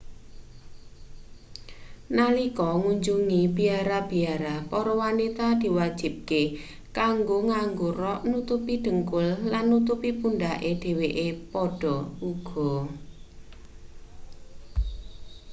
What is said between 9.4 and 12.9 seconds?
lan nutupi pundhake dheweke padha uga